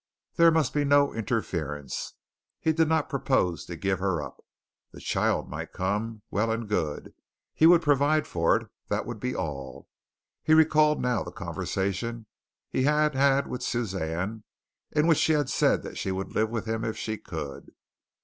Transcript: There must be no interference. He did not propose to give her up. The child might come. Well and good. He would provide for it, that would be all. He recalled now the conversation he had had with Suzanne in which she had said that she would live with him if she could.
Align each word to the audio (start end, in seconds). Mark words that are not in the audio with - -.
There 0.33 0.49
must 0.49 0.73
be 0.73 0.83
no 0.83 1.13
interference. 1.13 2.15
He 2.59 2.73
did 2.73 2.87
not 2.89 3.07
propose 3.07 3.65
to 3.65 3.75
give 3.75 3.99
her 3.99 4.19
up. 4.19 4.43
The 4.93 4.99
child 4.99 5.47
might 5.47 5.73
come. 5.73 6.23
Well 6.31 6.49
and 6.51 6.67
good. 6.67 7.13
He 7.53 7.67
would 7.67 7.83
provide 7.83 8.25
for 8.25 8.55
it, 8.57 8.67
that 8.87 9.05
would 9.05 9.19
be 9.19 9.35
all. 9.35 9.87
He 10.41 10.55
recalled 10.55 11.03
now 11.03 11.21
the 11.23 11.29
conversation 11.31 12.25
he 12.67 12.81
had 12.81 13.13
had 13.13 13.45
with 13.45 13.61
Suzanne 13.61 14.43
in 14.91 15.05
which 15.05 15.19
she 15.19 15.33
had 15.33 15.51
said 15.51 15.83
that 15.83 15.99
she 15.99 16.11
would 16.11 16.33
live 16.33 16.49
with 16.49 16.65
him 16.65 16.83
if 16.83 16.97
she 16.97 17.19
could. 17.19 17.69